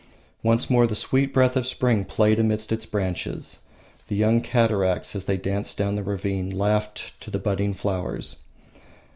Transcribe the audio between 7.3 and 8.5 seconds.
budding flowers.